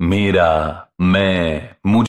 मेरा, 0.00 0.88
मैं, 1.00 1.70
मुझे। 1.86 2.06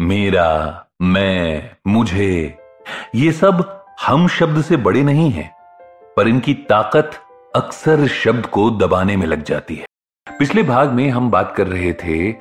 मेरा, 0.00 0.86
मैं, 1.02 1.76
मुझे। 1.86 2.58
ये 3.14 3.32
सब 3.32 3.84
हम 4.06 4.28
शब्द 4.28 4.62
से 4.62 4.76
बड़े 4.76 5.02
नहीं 5.02 5.30
हैं, 5.30 5.50
पर 6.16 6.28
इनकी 6.28 6.54
ताकत 6.54 7.10
अक्सर 7.56 8.06
शब्द 8.06 8.46
को 8.46 8.70
दबाने 8.70 9.16
में 9.16 9.26
लग 9.26 9.42
जाती 9.42 9.76
है। 9.76 9.86
पिछले 10.38 10.62
भाग 10.62 10.90
में 10.90 11.10
हम 11.10 11.30
बात 11.30 11.54
कर 11.56 11.66
रहे 11.66 11.92
थे 11.92 12.34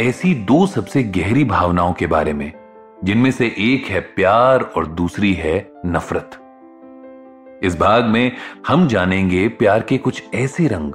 ऐसी 0.00 0.34
दो 0.34 0.66
सबसे 0.66 1.02
गहरी 1.02 1.44
भावनाओं 1.44 1.92
के 1.92 2.06
बारे 2.06 2.32
में, 2.32 2.52
जिनमें 3.04 3.30
से 3.30 3.46
एक 3.46 3.86
है 3.86 4.00
प्यार 4.00 4.62
और 4.62 4.86
दूसरी 4.86 5.34
है 5.34 5.72
नफरत। 5.86 6.40
इस 7.64 7.78
भाग 7.78 8.04
में 8.04 8.36
हम 8.68 8.88
जानेंगे 8.88 9.48
प्यार 9.48 9.82
के 9.82 9.98
कुछ 9.98 10.24
ऐसे 10.34 10.68
रंग 10.68 10.94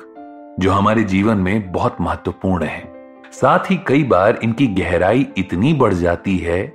जो 0.59 0.71
हमारे 0.71 1.03
जीवन 1.03 1.37
में 1.37 1.71
बहुत 1.71 1.97
महत्वपूर्ण 2.01 2.63
है। 2.63 2.93
साथ 3.31 3.59
ही 3.59 3.79
कई 3.87 4.03
बार 4.03 4.39
इनकी 4.43 4.67
गहराई 4.67 5.27
इतनी 5.37 5.73
बढ़ 5.73 5.93
जाती 5.93 6.37
है 6.37 6.73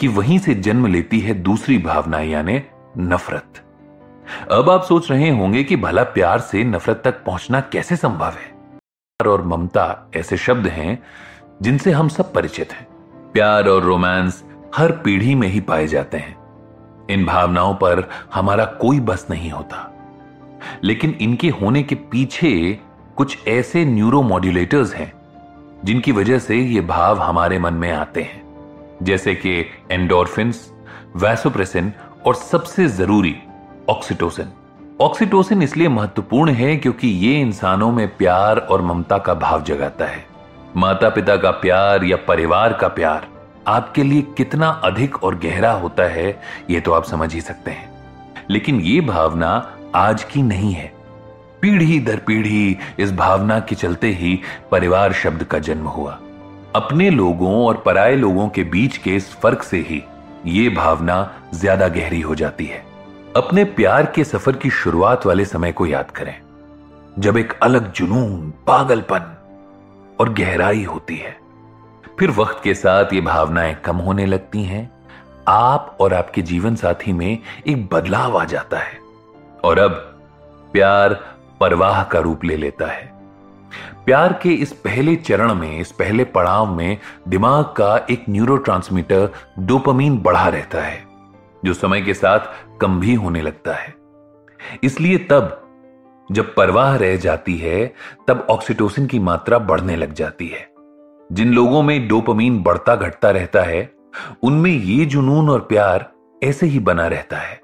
कि 0.00 0.08
वहीं 0.08 0.38
से 0.38 0.54
जन्म 0.54 0.86
लेती 0.86 1.20
है 1.20 1.34
दूसरी 1.34 1.78
भावना, 1.78 2.20
यानी 2.20 2.62
नफरत। 2.98 3.64
अब 4.52 4.70
आप 4.70 4.82
सोच 4.82 5.10
रहे 5.10 5.30
होंगे 5.30 5.64
कि 5.64 5.76
भला 5.76 6.02
प्यार 6.02 6.40
से 6.40 6.64
नफरत 6.64 7.00
तक 7.04 7.24
पहुँचना 7.24 7.60
कैसे 7.60 7.96
संभव 7.96 8.26
है? 8.26 8.58
प्यार 8.72 9.28
और 9.28 9.42
ममता 9.42 10.10
ऐसे 10.16 10.36
शब्द 10.36 10.66
हैं 10.66 11.02
जिनसे 11.62 11.90
हम 11.90 12.08
सब 12.08 12.32
परिचित 12.32 12.72
हैं। 12.72 12.86
प्यार 13.32 13.68
और 13.68 13.82
रोमांस 13.82 14.44
हर 14.76 14.92
पीढ़ी 14.92 15.34
में 15.34 15.48
ही 15.48 15.60
पाए 15.60 15.86
जाते 15.86 16.18
हैं। 16.18 16.38
इन 17.10 17.24
भावनाओं 17.24 17.74
पर 17.74 18.08
हमारा 18.34 18.64
कोई 18.64 19.00
बस 19.00 19.26
नहीं 19.30 19.50
होता। 19.50 19.94
लेकिन 20.84 21.10
इनके 21.20 21.48
होने 21.48 21.82
के 21.82 21.94
पीछे 21.94 22.80
कुछ 23.18 23.48
ऐसे 23.48 23.84
न्यूरोमॉड्यूलेटर्स 23.84 24.94
हैं, 24.94 25.12
जिनकी 25.84 26.12
वजह 26.12 26.38
से 26.38 26.56
ये 26.56 26.80
भाव 26.80 27.20
हमारे 27.20 27.58
मन 27.58 27.74
में 27.74 27.92
आते 27.92 28.22
हैं। 28.22 28.42
जैसे 29.02 29.34
कि 29.34 29.66
एंडोरफिन्स 29.90 30.72
वैसोप्रेसिन 31.16 31.92
और 32.26 32.34
सबसे 32.34 32.88
ज़रूरी 32.88 33.36
ऑक्सीटोसिन 33.88 34.52
ऑक्सीटोसिन 35.00 35.62
इसलिए 35.62 35.88
महत्वपूर्ण 35.88 36.50
है 36.50 36.76
क्योंकि 36.76 37.08
ये 37.08 37.40
इंसानों 37.40 37.92
में 37.92 38.16
प्यार 38.16 38.58
और 38.58 38.82
ममता 38.82 39.18
का 39.18 39.34
भाव 39.34 39.62
जगाता 39.62 40.04
है। 40.04 40.24
माता 40.76 41.08
पिता 41.08 41.36
का 41.36 41.50
प्यार 41.50 42.04
या 42.04 42.16
परिवार 42.16 42.72
का 42.72 42.88
प्यार 42.88 43.26
आपके 43.66 44.02
लिए 44.02 44.22
कितना 44.22 44.68
अधिक 44.68 45.22
और 45.22 45.38
गहरा 45.38 45.72
होता 45.72 46.02
है 46.02 46.42
यह 46.70 46.80
तो 46.80 46.92
आप 46.92 47.04
समझ 47.04 47.34
ही 47.34 47.40
सकते 47.40 47.70
हैं। 47.70 47.90
लेकिन 48.50 48.80
ये 48.80 49.00
भावना 49.00 49.76
आज 49.94 50.24
की 50.24 50.42
नहीं 50.42 50.72
है। 50.72 50.97
पीढ़ी 51.62 51.98
दर 52.00 52.18
पीढ़ी 52.18 52.76
इस 52.98 53.12
भावना 53.14 53.58
के 53.60 53.74
चलते 53.74 54.08
ही 54.12 54.38
परिवार 54.70 55.12
शब्द 55.12 55.44
का 55.44 55.58
जन्म 55.60 55.86
हुआ। 55.88 56.18
अपने 56.76 57.08
लोगों 57.10 57.54
और 57.66 57.82
पराये 57.86 58.16
लोगों 58.16 58.48
के 58.48 58.64
बीच 58.66 58.96
के 58.96 59.14
इस 59.16 59.32
फ़र्क 59.34 59.62
से 59.62 59.78
ही 59.80 60.02
ये 60.46 60.68
भावना 60.68 61.16
ज़्यादा 61.54 61.88
गहरी 61.88 62.20
हो 62.20 62.34
जाती 62.34 62.66
है। 62.66 62.82
अपने 63.36 63.64
प्यार 63.64 64.06
के 64.06 64.24
सफ़र 64.24 64.56
की 64.56 64.70
शुरुआत 64.72 65.26
वाले 65.26 65.44
समय 65.44 65.72
को 65.72 65.86
याद 65.86 66.10
करें, 66.10 66.34
जब 67.18 67.36
एक 67.36 67.52
अलग 67.62 67.92
जुनून, 67.92 68.50
पागलपन 68.66 69.34
और 70.20 70.32
गहराई 70.32 70.84
होती 70.84 71.16
है। 71.16 71.36
फिर 72.18 72.30
वक्त 72.30 72.60
के 72.64 72.74
साथ 72.74 73.12
ये 73.12 73.20
भावनाएँ 73.20 73.74
कम 73.84 73.96
होने 73.98 74.26
लगती 74.26 74.62
हैं, 74.62 74.90
आप 75.48 75.96
और 76.00 76.14
आपके 76.14 76.42
जीवन 76.42 76.74
साथी 76.76 77.12
में 77.12 77.38
एक 77.66 77.86
बदलाव 77.86 78.36
आ 78.38 78.44
जाता 78.44 78.78
है। 78.78 78.98
और 79.64 79.78
अब 79.78 79.90
प्यार 80.72 81.18
परवाह 81.60 82.04
का 82.04 82.18
रूप 82.18 82.44
ले 82.44 82.56
लेता 82.56 82.86
है। 82.86 83.18
प्यार 84.04 84.32
के 84.42 84.48
इस 84.48 84.72
पहले 84.72 85.16
चरण 85.16 85.54
में, 85.54 85.80
इस 85.80 85.92
पहले 85.92 86.24
पड़ाव 86.24 86.74
में 86.74 86.98
दिमाग 87.28 87.64
का 87.64 88.06
एक 88.10 88.24
न्यूरोट्रांसमीटर 88.28 89.30
डोपामीन 89.58 90.18
बढ़ा 90.18 90.48
रहता 90.48 90.80
है, 90.80 91.04
जो 91.64 91.74
समय 91.74 92.02
के 92.02 92.14
साथ 92.14 92.40
कम 92.80 93.00
भी 93.00 93.14
होने 93.14 93.42
लगता 93.42 93.74
है। 93.74 93.94
इसलिए 94.82 95.18
तब, 95.18 95.64
जब 96.32 96.54
परवाह 96.54 96.96
रह 96.96 97.16
जाती 97.16 97.56
है, 97.58 97.94
तब 98.28 98.46
ऑक्सीटोसिन 98.50 99.06
की 99.06 99.18
मात्रा 99.18 99.58
बढ़ने 99.58 99.96
लग 99.96 100.12
जाती 100.12 100.48
है। 100.48 100.68
जिन 101.32 101.52
लोगों 101.52 101.82
में 101.82 102.08
डोपामीन 102.08 102.62
बढ़ता 102.62 102.96
घटता 102.96 103.30
रहता 103.30 103.62
है, 103.62 103.92
उनमें 104.42 104.70
ये 104.70 105.04
जुनून 105.04 105.50
और 105.50 105.60
प्यार 105.60 106.12
ऐसे 106.42 106.66
ही 106.66 106.78
बना 106.78 107.06
रहता 107.06 107.36
है। 107.36 107.60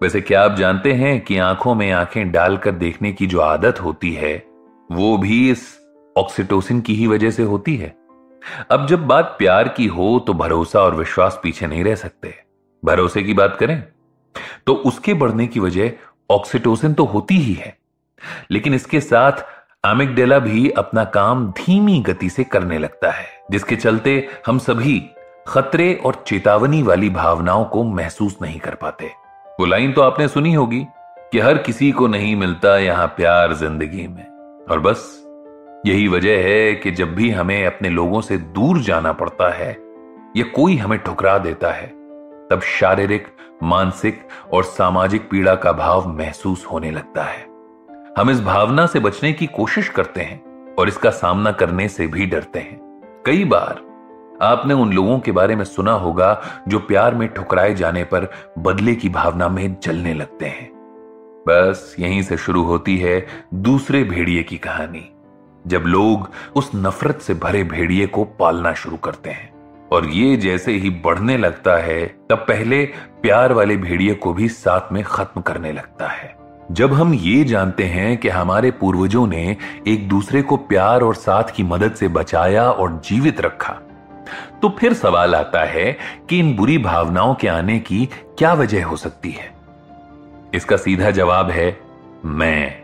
वैसे 0.00 0.20
क्या 0.20 0.42
आप 0.42 0.54
जानते 0.54 0.92
हैं 0.92 1.20
कि 1.20 1.38
आँखों 1.38 1.74
में 1.74 1.90
आँखें 1.92 2.30
डालकर 2.32 2.72
देखने 2.72 3.12
की 3.12 3.26
जो 3.26 3.40
आदत 3.40 3.80
होती 3.80 4.12
है, 4.12 4.34
वो 4.90 5.16
भी 5.18 5.50
इस 5.50 5.64
ऑक्सीटोसिन 6.16 6.80
की 6.80 6.94
ही 6.94 7.06
वजह 7.06 7.30
से 7.30 7.42
होती 7.42 7.76
है? 7.76 7.94
अब 8.70 8.86
जब 8.86 9.06
बात 9.06 9.34
प्यार 9.38 9.68
की 9.68 9.86
हो 9.86 10.18
तो 10.26 10.34
भरोसा 10.34 10.80
और 10.80 10.94
विश्वास 10.94 11.40
पीछे 11.42 11.66
नहीं 11.66 11.84
रह 11.84 11.94
सकते। 11.94 12.34
भरोसे 12.82 13.22
की 13.22 13.34
बात 13.34 13.56
करें 13.56 13.82
तो 14.66 14.74
उसके 14.86 15.14
बढ़ने 15.14 15.46
की 15.46 15.60
वजह 15.60 15.90
ऑक्सीटोसिन 16.30 16.94
तो 16.94 17.04
होती 17.04 17.36
ही 17.36 17.52
है। 17.54 17.76
लेकिन 18.50 18.74
इसके 18.74 19.00
साथ 19.00 19.44
एमिकडेला 19.84 20.38
भी 20.38 20.68
अपना 20.70 21.04
काम 21.04 21.46
धीमी 21.52 22.00
गति 22.00 22.30
से 22.30 22.44
करने 22.44 22.78
लगता 22.78 23.10
है, 23.10 23.26
जिसके 23.50 23.76
चलते 23.76 24.28
हम 24.46 24.58
सभी 24.58 25.02
खतरे 25.48 25.94
और 25.96 26.24
चेतावनी 26.26 26.82
वाली 26.82 27.10
भावनाओं 27.10 27.64
को 27.64 27.84
महसूस 27.84 28.36
नहीं 28.42 28.60
कर 28.60 28.74
पाते। 28.74 29.10
वो 29.58 29.66
लाइन 29.66 29.92
तो 29.92 30.02
आपने 30.02 30.28
सुनी 30.28 30.52
होगी 30.54 30.86
कि 31.32 31.38
हर 31.38 31.58
किसी 31.58 31.90
को 31.92 32.06
नहीं 32.06 32.34
मिलता 32.36 32.76
यहाँ 32.78 33.06
प्यार 33.06 33.52
ज़िंदगी 33.52 34.06
में। 34.08 34.66
और 34.70 34.80
बस, 34.80 35.24
यही 35.86 36.06
वजह 36.08 36.42
है 36.42 36.74
कि 36.74 36.90
जब 36.90 37.14
भी 37.14 37.30
हमें 37.30 37.66
अपने 37.66 37.88
लोगों 37.88 38.20
से 38.20 38.36
दूर 38.38 38.78
जाना 38.78 39.12
पड़ता 39.12 39.48
है, 39.54 39.70
या 40.36 40.44
कोई 40.44 40.76
हमें 40.76 40.98
ठुकरा 40.98 41.36
देता 41.38 41.70
है, 41.70 41.86
तब 42.50 42.60
शारीरिक, 42.64 43.26
मानसिक 43.62 44.22
और 44.52 44.64
सामाजिक 44.64 45.28
पीड़ा 45.30 45.54
का 45.54 45.72
भाव 45.72 46.08
महसूस 46.08 46.64
होने 46.64 46.90
लगता 46.90 47.24
है। 47.24 47.46
हम 48.18 48.30
इस 48.30 48.40
भावना 48.40 48.86
से 48.86 49.00
बचने 49.00 49.32
की 49.32 49.46
कोशिश 49.46 49.88
करते 49.88 50.20
हैं 50.20 50.74
और 50.74 50.88
इसका 50.88 51.10
सामना 51.10 51.52
करने 51.52 51.88
से 51.88 52.06
भी 52.06 52.26
डरते 52.26 52.58
हैं। 52.58 52.80
कई 53.26 53.44
बार 53.44 53.80
आपने 54.42 54.74
उन 54.74 54.92
लोगों 54.92 55.18
के 55.18 55.32
बारे 55.32 55.56
में 55.56 55.64
सुना 55.64 55.92
होगा 55.92 56.40
जो 56.68 56.78
प्यार 56.78 57.14
में 57.14 57.28
ठुकराए 57.28 57.74
जाने 57.74 58.04
पर 58.04 58.30
बदले 58.58 58.94
की 58.94 59.08
भावना 59.08 59.48
में 59.48 59.76
जलने 59.82 60.14
लगते 60.14 60.46
हैं। 60.46 60.70
बस 61.48 61.96
यहीं 61.98 62.22
से 62.22 62.36
शुरू 62.36 62.62
होती 62.62 62.96
है 62.98 63.26
दूसरे 63.54 64.04
भेड़िए 64.04 64.42
की 64.42 64.56
कहानी, 64.56 65.12
जब 65.66 65.82
लोग 65.86 66.30
उस 66.56 66.70
नफरत 66.74 67.20
से 67.20 67.34
भरे 67.34 67.64
भेड़िए 67.64 68.06
को 68.06 68.24
पालना 68.24 68.72
शुरू 68.74 68.96
करते 68.96 69.30
हैं। 69.30 69.52
और 69.92 70.06
ये 70.06 70.36
जैसे 70.36 70.72
ही 70.72 70.90
बढ़ने 70.90 71.36
लगता 71.38 71.76
है, 71.76 72.06
तब 72.06 72.36
पहले 72.36 72.84
प्यार 73.22 73.52
वाले 73.52 73.76
भेड़िए 73.76 74.14
को 74.14 74.32
भी 74.32 74.48
साथ 74.48 74.92
में 74.92 75.04
खत्म 75.04 75.40
करने 75.40 75.72
लगता 75.72 76.08
है। 76.08 76.36
जब 76.72 76.92
हम 76.92 77.14
ये 77.14 77.44
जानते 77.44 77.84
हैं 77.84 78.16
कि 78.16 78.28
हमारे 78.28 78.70
पूर्वजों 78.70 79.26
ने 79.26 79.56
एक 79.88 80.08
दूसरे 80.08 80.42
को 80.42 80.56
प्यार 80.56 81.00
और 81.00 81.14
साथ 81.14 81.44
की 81.56 81.62
मदद 81.62 81.94
से 81.94 82.08
बचाया 82.08 82.70
और 82.70 83.00
जीवित 83.04 83.40
रखा 83.40 83.80
तो 84.62 84.68
फिर 84.68 84.92
सवाल 84.92 85.34
आता 85.34 85.64
है 85.64 85.96
कि 86.28 86.38
इन 86.38 86.54
बुरी 86.56 86.78
भावनाओं 86.78 87.34
के 87.34 87.48
आने 87.48 87.78
की 87.78 88.08
क्या 88.38 88.52
वजह 88.52 88.84
हो 88.84 88.96
सकती 88.96 89.30
है? 89.30 89.50
इसका 90.54 90.76
सीधा 90.76 91.10
जवाब 91.10 91.50
है 91.50 91.78
मैं। 92.24 92.82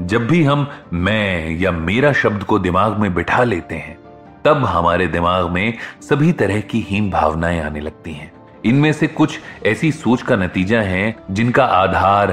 जब 0.00 0.26
भी 0.26 0.42
हम 0.44 0.66
मैं 0.92 1.50
या 1.50 1.70
मेरा 1.70 2.12
शब्द 2.12 2.42
को 2.42 2.58
दिमाग 2.58 2.98
में 2.98 3.14
बिठा 3.14 3.44
लेते 3.44 3.74
हैं 3.74 3.98
तब 4.44 4.64
हमारे 4.64 5.06
दिमाग 5.06 5.50
में 5.50 5.74
सभी 6.02 6.32
तरह 6.32 6.60
की 6.60 6.80
हीन 6.80 7.10
भावनाएँ 7.10 7.60
आने 7.60 7.80
लगती 7.80 8.12
हैं। 8.12 8.32
इनमें 8.64 8.92
से 8.92 9.06
कुछ 9.06 9.38
ऐसी 9.66 9.92
सोच 9.92 10.22
का 10.22 10.36
नतीजा 10.36 10.80
है 10.80 11.14
जिनका 11.30 11.64
आधार 11.64 12.30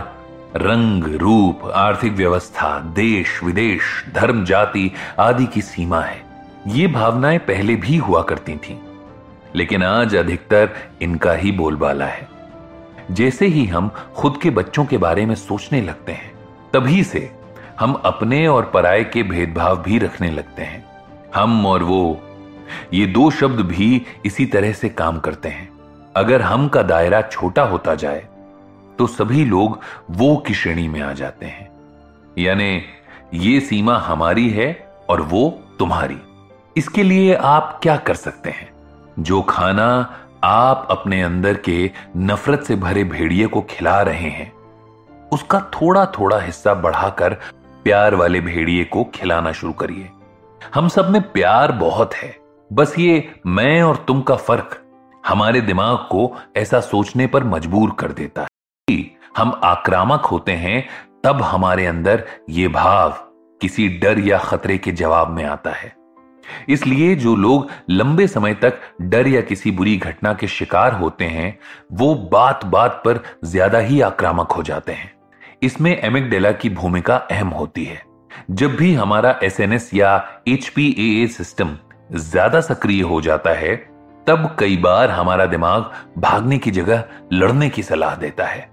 रंग 0.55 1.03
रूप 1.15 1.71
आर्थिक 1.75 2.13
व्यवस्था 2.13 2.79
देश 2.95 3.43
विदेश 3.43 3.81
धर्म 4.15 4.43
जाति 4.45 4.91
आदि 5.19 5.45
की 5.45 5.61
सीमा 5.61 6.01
है। 6.01 6.21
ये 6.67 6.87
भावनाएँ 6.87 7.37
पहले 7.39 7.75
भी 7.75 7.97
हुआ 7.97 8.21
करती 8.23 8.55
थीं, 8.55 8.75
लेकिन 9.55 9.83
आज 9.83 10.15
अधिकतर 10.15 10.69
इनका 11.01 11.33
ही 11.33 11.51
बोलबाला 11.51 12.05
है। 12.05 12.27
जैसे 13.11 13.45
ही 13.45 13.65
हम 13.65 13.89
खुद 14.15 14.39
के 14.41 14.49
बच्चों 14.49 14.85
के 14.85 14.97
बारे 14.97 15.25
में 15.25 15.35
सोचने 15.35 15.81
लगते 15.81 16.11
हैं, 16.11 16.31
तभी 16.73 17.03
से 17.03 17.31
हम 17.79 17.93
अपने 17.93 18.47
और 18.47 18.65
पराये 18.65 19.03
के 19.03 19.23
भेदभाव 19.23 19.81
भी 19.81 19.97
रखने 19.97 20.31
लगते 20.31 20.63
हैं। 20.63 20.85
हम 21.35 21.65
और 21.65 21.83
वो, 21.83 22.21
ये 22.93 23.05
दो 23.05 23.29
शब्द 23.31 23.59
भी 23.59 24.05
इसी 24.25 24.45
तरह 24.45 24.73
से 24.73 24.89
काम 24.89 25.19
करते 25.19 25.49
हैं। 25.49 25.69
अगर 26.15 26.41
हम 26.41 26.67
का 26.67 26.81
दायरा 26.83 27.21
छोटा 27.21 27.63
होता 27.63 27.95
जाए 27.95 28.27
तो 28.99 29.07
सभी 29.07 29.45
लोग 29.45 29.79
वो 30.11 30.35
की 30.37 30.53
श्रेणी 30.53 30.87
में 30.87 31.01
आ 31.01 31.11
जाते 31.13 31.45
हैं। 31.45 31.69
यानी 32.37 32.81
ये 33.33 33.59
सीमा 33.59 33.97
हमारी 33.97 34.49
है 34.49 34.71
और 35.09 35.21
वो 35.21 35.49
तुम्हारी। 35.79 36.17
इसके 36.77 37.03
लिए 37.03 37.33
आप 37.35 37.79
क्या 37.83 37.95
कर 37.97 38.15
सकते 38.15 38.49
हैं? 38.49 38.69
जो 39.21 39.41
खाना 39.41 39.87
आप 40.43 40.87
अपने 40.91 41.21
अंदर 41.21 41.53
के 41.53 41.91
नफरत 42.17 42.63
से 42.63 42.75
भरे 42.75 43.03
भेड़िए 43.03 43.47
को 43.47 43.61
खिला 43.61 44.01
रहे 44.01 44.29
हैं, 44.29 44.51
उसका 45.33 45.59
थोड़ा 45.73 46.05
थोड़ा 46.05 46.39
हिस्सा 46.39 46.73
बढ़ाकर 46.73 47.33
प्यार 47.83 48.15
वाले 48.15 48.41
भेड़िए 48.41 48.83
को 48.83 49.03
खिलाना 49.03 49.51
शुरू 49.51 49.73
करिए। 49.73 50.09
हम 50.75 50.87
सब 50.87 51.09
में 51.09 51.21
प्यार 51.31 51.71
बहुत 51.71 52.13
है। 52.13 52.35
बस 52.73 52.95
ये 52.99 53.35
मैं 53.47 53.81
और 53.83 53.95
तुम 54.07 54.21
का 54.21 54.35
फ़र्क 54.35 54.77
हमारे 55.27 55.61
दिमाग 55.61 55.97
को 55.97 56.35
ऐसा 56.57 56.79
सोचने 56.79 57.27
पर 57.27 57.43
मजबूर 57.43 57.95
कर 57.99 58.11
देता 58.11 58.41
है। 58.41 58.47
हम 59.37 59.59
आक्रामक 59.63 60.25
होते 60.25 60.51
हैं, 60.51 60.87
तब 61.23 61.41
हमारे 61.41 61.85
अंदर 61.85 62.27
ये 62.49 62.67
भाव 62.67 63.11
किसी 63.61 63.89
डर 63.89 64.19
या 64.19 64.37
खतरे 64.37 64.77
के 64.77 64.91
जवाब 64.91 65.29
में 65.29 65.45
आता 65.45 65.71
है। 65.71 66.00
इसलिए 66.69 67.15
जो 67.15 67.35
लोग 67.35 67.69
लंबे 67.89 68.27
समय 68.27 68.53
तक 68.53 68.79
डर 69.01 69.27
या 69.27 69.41
किसी 69.41 69.71
बुरी 69.71 69.95
घटना 69.97 70.33
के 70.33 70.47
शिकार 70.47 70.93
होते 70.93 71.25
हैं, 71.25 71.57
वो 71.91 72.13
बात 72.31 72.65
बात 72.65 73.01
पर 73.05 73.19
ज़्यादा 73.45 73.79
ही 73.79 74.01
आक्रामक 74.01 74.51
हो 74.51 74.63
जाते 74.63 74.91
हैं। 74.91 75.11
इसमें 75.63 75.91
एमिकडेला 75.97 76.51
की 76.51 76.69
भूमिका 76.69 77.15
अहम 77.15 77.47
होती 77.49 77.85
है। 77.85 78.01
जब 78.51 78.75
भी 78.75 78.93
हमारा 78.93 79.39
एस 79.43 79.59
एन 79.59 79.73
एस 79.73 79.89
या 79.93 80.15
एचपीए 80.47 81.27
सिस्टम 81.27 81.77
ज़्यादा 82.11 82.61
सक्रिय 82.61 83.01
हो 83.01 83.21
जाता 83.21 83.53
है, 83.53 83.75
तब 84.27 84.55
कई 84.59 84.77
बार 84.77 85.09
हमारा 85.09 85.45
दिमाग 85.45 85.91
भागने 86.17 86.57
की 86.57 86.71
जगह 86.71 87.03
लड़ने 87.33 87.69
की 87.69 87.83
सलाह 87.83 88.15
देता 88.15 88.45
है। 88.45 88.69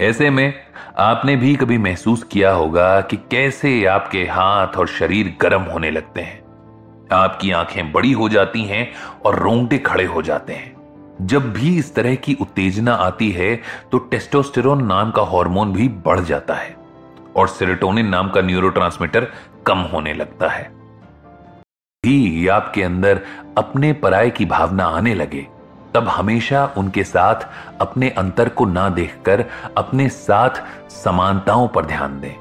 ऐसे 0.00 0.30
में 0.30 0.52
आपने 0.98 1.36
भी 1.36 1.54
कभी 1.56 1.78
महसूस 1.78 2.22
किया 2.22 2.50
होगा 2.52 3.00
कि 3.00 3.16
कैसे 3.30 3.84
आपके 3.84 4.24
हाथ 4.24 4.76
और 4.76 4.88
शरीर 4.88 5.36
गर्म 5.40 5.62
होने 5.62 5.90
लगते 5.90 6.20
हैं। 6.20 6.42
आपकी 7.12 7.50
आँखें 7.50 7.92
बड़ी 7.92 8.12
हो 8.12 8.28
जाती 8.28 8.62
हैं 8.62 8.88
और 9.26 9.38
रोंगटे 9.38 9.78
खड़े 9.78 10.04
हो 10.04 10.22
जाते 10.22 10.52
हैं। 10.52 10.78
जब 11.22 11.52
भी 11.52 11.76
इस 11.78 11.94
तरह 11.94 12.14
की 12.14 12.36
उत्तेजना 12.40 12.94
आती 12.94 13.30
है 13.30 13.54
तो 13.92 13.98
टेस्टोस्टेरोन 13.98 14.84
नाम 14.86 15.10
का 15.10 15.22
हार्मोन 15.22 15.72
भी 15.72 15.88
बढ़ 15.88 16.20
जाता 16.20 16.54
है 16.54 16.74
और 17.36 17.48
सेरोटोनिन 17.48 18.06
नाम 18.06 18.30
का 18.30 18.40
न्यूरोट्रांसमीटर 18.40 19.26
कम 19.66 19.78
होने 19.92 20.14
लगता 20.14 20.48
है। 20.48 20.62
भी 22.04 22.48
आपके 22.48 22.82
अंदर 22.82 23.20
अपने 23.58 23.92
पराये 23.92 24.30
की 24.30 24.44
भावना 24.44 24.84
आने 24.86 25.14
लगे, 25.14 25.46
तब 25.94 26.08
हमेशा 26.08 26.64
उनके 26.76 27.04
साथ 27.04 27.46
अपने 27.80 28.08
अंतर 28.10 28.48
को 28.48 28.64
ना 28.64 28.88
देखकर 28.88 29.44
अपने 29.76 30.08
साथ 30.08 30.62
समानताओं 30.90 31.68
पर 31.68 31.84
ध्यान 31.84 32.20
दें। 32.20 32.34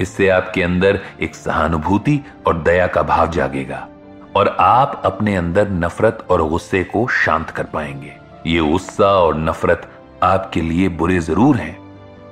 इससे 0.00 0.28
आपके 0.28 0.62
अंदर 0.62 1.00
एक 1.20 1.34
सहानुभूति 1.34 2.20
और 2.46 2.62
दया 2.62 2.86
का 2.86 3.02
भाव 3.02 3.30
जागेगा। 3.30 3.86
और 4.36 4.56
आप 4.60 5.02
अपने 5.04 5.36
अंदर 5.36 5.68
नफरत 5.68 6.26
और 6.30 6.48
गुस्से 6.48 6.84
को 6.84 7.06
शांत 7.08 7.50
कर 7.50 7.64
पाएँगे। 7.64 8.12
ये 8.46 8.60
गुस्सा 8.60 9.06
और 9.06 9.36
नफरत 9.36 9.88
आपके 10.22 10.60
लिए 10.60 10.88
बुरे 10.88 11.18
ज़रूर 11.18 11.56
हैं, 11.56 11.76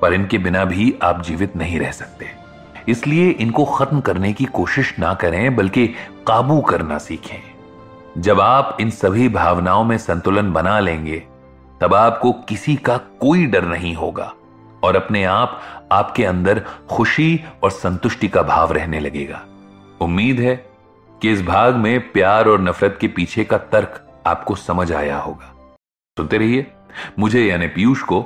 पर 0.01 0.13
इनके 0.13 0.37
बिना 0.37 0.65
भी 0.65 0.93
आप 1.03 1.21
जीवित 1.23 1.55
नहीं 1.55 1.79
रह 1.79 1.91
सकते। 1.91 2.25
इसलिए 2.87 3.29
इनको 3.29 3.65
खत्म 3.65 3.99
करने 3.99 4.33
की 4.33 4.45
कोशिश 4.45 4.93
ना 4.99 5.13
करें, 5.13 5.55
बल्कि 5.55 5.87
काबू 6.27 6.61
करना 6.61 6.97
सीखें। 6.97 8.21
जब 8.21 8.41
आप 8.41 8.77
इन 8.81 8.89
सभी 8.89 9.29
भावनाओं 9.29 9.83
में 9.83 9.97
संतुलन 9.97 10.51
बना 10.53 10.79
लेंगे, 10.79 11.23
तब 11.81 11.93
आपको 11.93 12.31
किसी 12.31 12.75
का 12.75 12.97
कोई 12.97 13.45
डर 13.45 13.65
नहीं 13.65 13.95
होगा, 13.95 14.33
और 14.83 14.95
अपने 14.95 15.23
आप 15.23 15.61
आपके 15.91 16.25
अंदर 16.25 16.61
खुशी 16.89 17.43
और 17.63 17.71
संतुष्टि 17.71 18.27
का 18.27 18.41
भाव 18.41 18.71
रहने 18.71 18.99
लगेगा। 18.99 19.41
उम्मीद 20.01 20.39
है 20.39 20.66
कि 21.21 21.31
इस 21.31 21.41
भाग 21.41 21.75
में 21.75 22.11
प्यार 22.11 22.47
और 22.47 22.61
नफरत 22.61 22.97
के 23.01 23.07
पीछे 23.07 23.43
का 23.43 23.57
तर्क 23.57 24.21
आपको 24.25 24.55
समझ 24.55 24.91
आया 24.91 25.17
होगा। 25.17 25.53
सुनते 26.17 26.37
रहिए, 26.37 26.71
मुझे 27.19 27.45
यानी 27.45 27.67
पीयूष 27.67 28.01
को 28.01 28.21